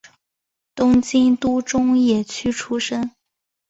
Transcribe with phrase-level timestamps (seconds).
[0.73, 3.11] 东京都中野区出生。